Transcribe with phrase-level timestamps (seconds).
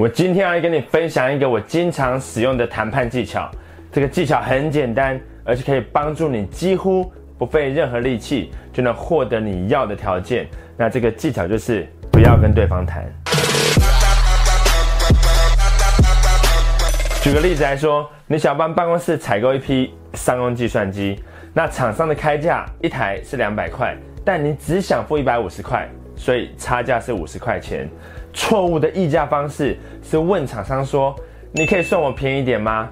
[0.00, 3.50] 我今天要来跟你分享一个我经常使用的谈判技巧。
[3.92, 10.48] 这个技巧很简单，而且可以帮助你几乎不费任何力气就能获得你要的条件。
[10.74, 13.04] 那这个技巧就是不要跟对方谈。
[17.20, 21.22] 举个例子来说，你想帮办公室采购一批商用计算机，
[21.52, 23.94] 那厂商的开价一台是两百块，
[24.24, 27.88] 但你只想付一百五十块，所以差价是五十块钱。
[28.32, 31.14] 错误的议价方式是问厂商说
[31.52, 32.88] ：“你可以算我便宜点吗？”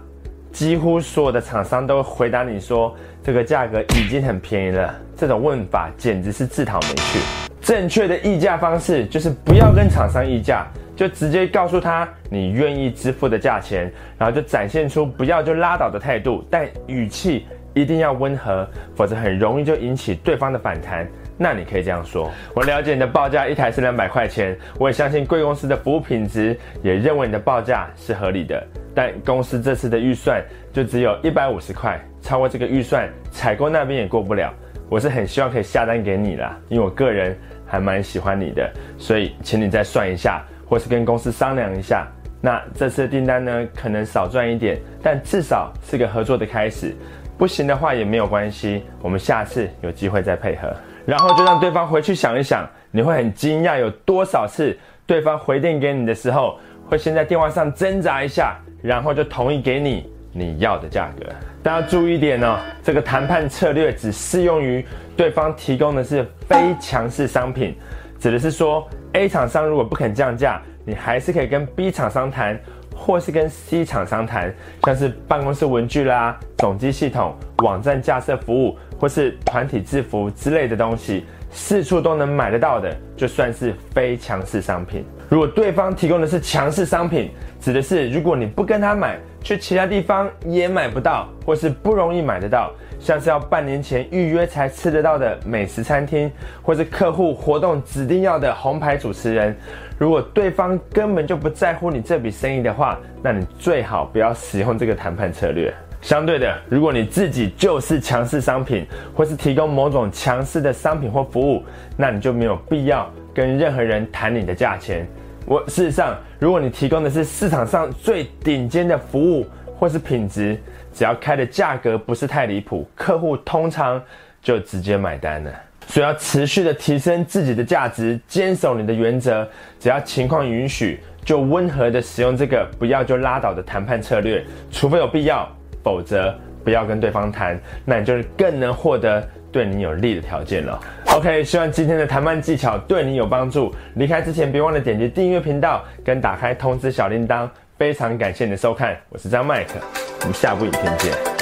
[0.50, 7.18] 几乎所有的厂商都回答你说：“这个价格已经很便宜了。”这种问法简直是自讨没趣。
[7.60, 10.66] 正确的议价方式就是不要跟厂商议价，
[10.96, 17.46] 就直接告诉他你愿意支付的价钱，然后就展现出不要就拉倒的态度，但语气
[17.80, 21.06] 一定要温和，否则很容易就引起对方的反弹。
[21.36, 28.60] 那你可以这样说：我了解你的报价一台是两百块钱，我也相信贵公司的服务品质，也认为你的报价是合理的。
[28.92, 34.52] 但公司这次的预算就只有一百五十块，超过这个预算，采购那边也过不了。
[34.88, 42.08] 我是很希望可以下单给你啦，因为我个人还蛮喜欢你的，所以请你再算一下，或是跟公司商量一下。
[42.40, 46.94] 那这次的订单呢，可能少赚一点，但至少是个合作的开始。
[47.38, 50.74] 不行的话也没有关系，我们下次有机会再配合。
[51.06, 61.24] 然后就让对方回去想一想，你会很惊讶有多少次对方回电给你的时候，会先在电话上挣扎一下，然后就同意给你你要的价格。
[61.62, 64.84] 大家注意一点哦，这个谈判策略只适用于
[65.16, 67.74] 对方提供的是非强势商品，
[68.18, 72.58] 指的是说 A 厂商如果不肯降价，你还是可以跟 B 厂商谈，
[72.98, 78.76] 或是跟 C 厂商谈，像是办公室文具啦、总机系统、网站架设服务。
[79.00, 85.04] 或是团体制服之类的东西，四处都能买得到的，就算是非强势商品。
[85.28, 89.16] 如果对方提供的是强势商品，指的是如果你不跟他买，
[89.48, 99.56] 去其他地方也买不到，或是不容易买得到，像是要半年前预约才吃得到的美食餐厅，或是客户活动指定要的红牌主持人。
[99.96, 105.72] 如果对方根本就不在乎你这笔生意的话，那你最好不要使用这个谈判策略。
[106.02, 111.64] 相对的，如果你自己就是强势商品，或是提供某种强势的商品或服务，
[111.96, 115.08] 那你就没有必要跟任何人谈你的价钱。
[115.48, 119.46] 我事实上，如果你提供的是市场上最顶尖的服务
[119.78, 120.60] 或是品质，
[120.92, 123.98] 只要开的价格不是太离谱，客户通常
[124.42, 125.50] 就直接买单了。
[125.86, 129.48] 所以要持续的提升自己的价值，坚守你的原则，
[129.80, 135.48] 只要情况允许，就温和的使用这个不要就拉倒的谈判策略，除非有必要。
[135.82, 136.34] 否则
[136.68, 140.78] 不要跟对方谈，那你就是更能获得对你有利的条件了。
[141.16, 143.74] OK，希望今天的谈判技巧对你有帮助。
[143.94, 147.48] 离开之前别忘了点击订阅频道跟打开通知小铃铛。
[147.78, 149.76] 非常感谢你的收看，我是张麦克，
[150.20, 151.37] 我们下部影片见。